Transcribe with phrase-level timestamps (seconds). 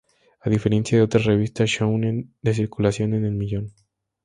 [0.45, 3.71] A diferencia de otras revistas shonen de circulación en el millón.